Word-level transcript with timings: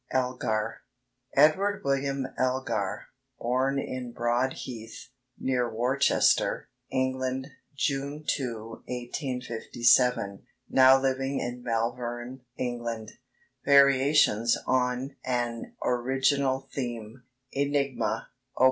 ELGAR 0.11 0.81
(Edward 1.35 1.83
William 1.83 2.25
Elgar: 2.35 3.09
born 3.37 3.77
in 3.77 4.11
Broadheath, 4.11 5.09
near 5.37 5.71
Worcester, 5.71 6.69
England, 6.89 7.51
June 7.75 8.23
2, 8.27 8.81
1857; 8.87 10.41
now 10.67 10.99
living 10.99 11.39
in 11.39 11.61
Malvern, 11.61 12.41
England.) 12.57 13.11
VARIATIONS 13.63 14.57
ON 14.65 15.17
AN 15.23 15.75
ORIGINAL 15.83 16.67
THEME 16.73 17.21
("ENIGMA"): 17.51 18.27
Op. 18.57 18.59